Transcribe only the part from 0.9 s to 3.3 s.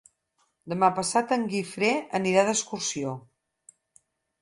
passat en Guifré anirà d'excursió.